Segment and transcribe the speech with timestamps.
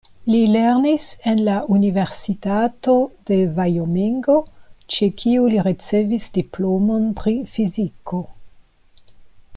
[0.33, 2.95] Li lernis en la Universitato
[3.31, 4.39] de Vajomingo,
[4.95, 8.27] ĉe kiu li ricevis diplomon pri fiziko.